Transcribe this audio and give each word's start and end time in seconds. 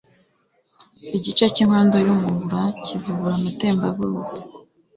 igice 1.17 1.45
cy'inkondo 1.53 1.97
y'umura 2.05 2.61
kivubura 2.83 3.33
amatembabuzi 3.37 4.37